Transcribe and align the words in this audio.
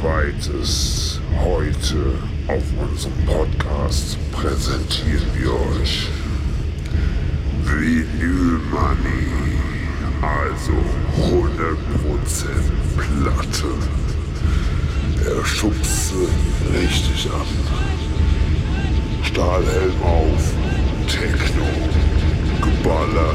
Zweites 0.00 1.20
heute 1.42 2.14
auf 2.46 2.62
unserem 2.80 3.12
Podcast 3.26 4.16
präsentieren 4.32 5.26
wir 5.34 5.52
euch 5.52 6.08
Vinyl 7.64 8.60
Money, 8.70 9.58
also 10.22 10.72
100% 11.30 11.74
Platte. 12.96 13.66
Er 15.26 15.44
schubst 15.44 16.10
sie 16.10 16.28
richtig 16.78 17.30
ab. 17.30 17.46
Stahlhelm 19.24 20.02
auf, 20.02 20.52
Techno, 21.08 21.66
Geballer 22.62 23.34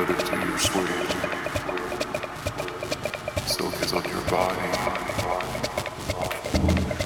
let 0.00 0.10
it 0.10 0.32
your 0.48 0.58
suede. 0.58 0.88
Silk 3.46 3.82
is 3.82 3.92
on 3.92 4.04
your 4.04 4.22
body. 4.30 4.56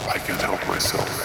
I 0.09 0.19
can't 0.25 0.41
help 0.41 0.69
myself. 0.69 1.24